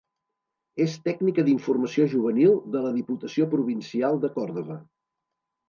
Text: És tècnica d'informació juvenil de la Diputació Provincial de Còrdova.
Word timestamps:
És 0.85 0.95
tècnica 1.07 1.45
d'informació 1.49 2.07
juvenil 2.15 2.57
de 2.77 2.83
la 2.87 2.95
Diputació 2.97 3.49
Provincial 3.55 4.21
de 4.27 4.35
Còrdova. 4.41 4.83